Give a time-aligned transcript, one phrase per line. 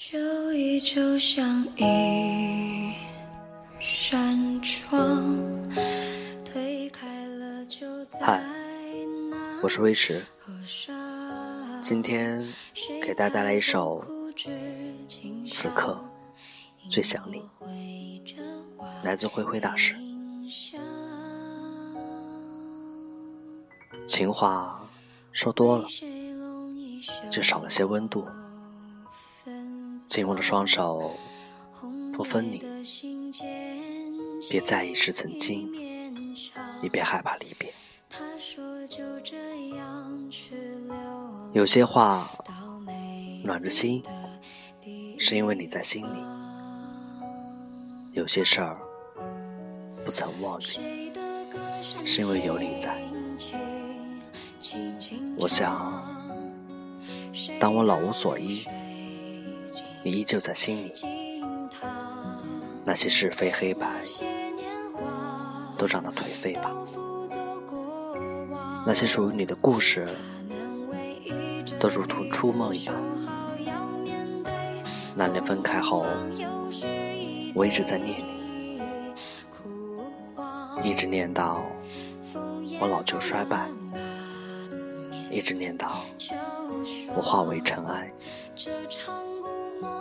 [0.00, 2.94] 就依旧像一
[3.78, 5.22] 扇窗，
[6.42, 8.42] 推开了就在嗨，
[9.62, 10.24] 我是威驰，
[11.82, 12.42] 今天
[13.02, 14.02] 给大家带来一首
[15.52, 16.02] 《此刻
[16.88, 17.42] 最想你》，
[19.04, 19.94] 来自灰灰大师。
[24.06, 24.82] 情话
[25.30, 25.86] 说多了，
[27.30, 28.26] 就少了些温度。
[30.10, 31.16] 紧握的双手
[32.12, 32.60] 不分离，
[34.50, 35.70] 别在意是曾经，
[36.82, 37.72] 也别害怕离别。
[41.52, 42.28] 有些话
[43.44, 44.02] 暖着心，
[45.16, 46.18] 是因为你在心里；
[48.12, 48.76] 有些事儿
[50.04, 50.80] 不曾忘记，
[52.04, 53.00] 是因为有你在。
[55.38, 56.04] 我想，
[57.60, 58.66] 当我老无所依。
[60.02, 60.92] 你依旧在心里，
[62.84, 63.86] 那些是非黑白
[65.76, 66.72] 都长得颓废吧。
[68.86, 70.08] 那些属于你的故事，
[71.78, 72.94] 都如同初梦一样。
[75.14, 76.06] 那年分开后，
[77.54, 78.18] 我一直在念
[80.82, 81.62] 你，一直念到
[82.80, 83.68] 我老旧衰败，
[85.30, 86.00] 一直念到
[87.14, 88.10] 我化为尘埃。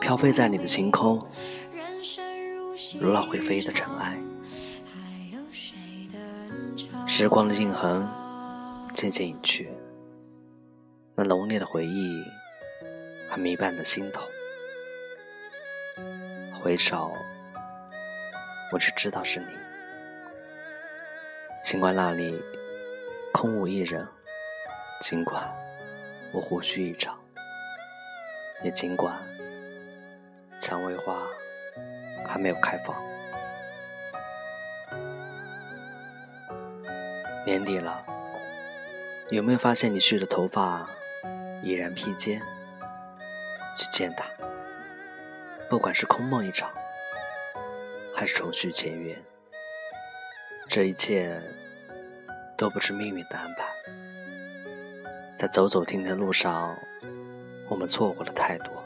[0.00, 1.18] 飘飞在你的晴空，
[3.00, 4.18] 如那会飞的尘埃。
[7.06, 8.06] 时光的印痕
[8.92, 9.70] 渐渐隐去，
[11.14, 12.22] 那浓烈的回忆
[13.28, 14.22] 还弥漫在心头。
[16.52, 17.12] 回首，
[18.72, 19.46] 我只知道是你。
[21.62, 22.42] 尽管那里
[23.32, 24.06] 空无一人，
[25.00, 25.42] 尽管
[26.32, 27.18] 我胡须一场，
[28.62, 29.33] 也尽管。
[30.66, 31.28] 蔷薇花
[32.26, 32.96] 还没有开放，
[37.44, 38.02] 年底了，
[39.28, 40.88] 有没有发现你蓄的头发
[41.62, 42.40] 已然披肩？
[43.76, 44.24] 去见他，
[45.68, 46.72] 不管是空梦一场，
[48.16, 49.22] 还是重续前缘，
[50.66, 51.38] 这一切
[52.56, 53.66] 都不是命运的安排。
[55.36, 56.74] 在走走停停的路上，
[57.68, 58.83] 我们错过了太多。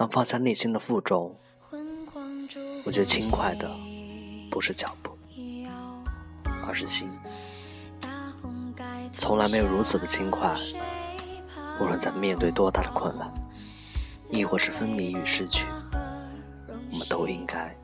[0.00, 1.36] 当放下内心的负重，
[2.86, 3.70] 我觉得轻快的
[4.50, 5.10] 不是脚步，
[6.66, 7.10] 而是心。
[9.18, 10.56] 从来没有如此的轻快。
[11.78, 13.30] 无论在面对多大的困难，
[14.30, 15.66] 亦或是分离与失去，
[16.90, 17.76] 我们都应该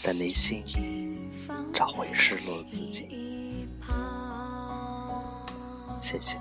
[0.00, 0.62] 在内心
[1.74, 3.66] 找回失落的自己。
[6.00, 6.38] 谢谢。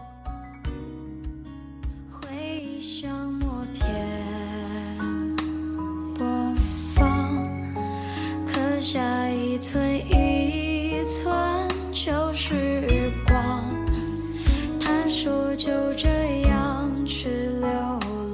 [11.07, 13.63] 寸就时光
[14.79, 16.07] 他说就这
[16.47, 17.69] 样去流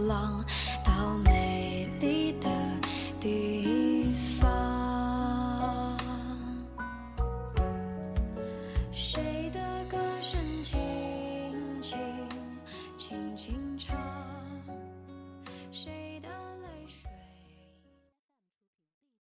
[0.07, 0.43] 浪
[0.85, 2.49] 到美丽的。
[3.21, 4.01] 地
[4.39, 4.49] 方
[8.91, 9.21] 谁